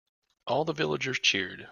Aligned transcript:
All 0.47 0.65
the 0.65 0.73
villagers 0.73 1.19
cheered. 1.19 1.69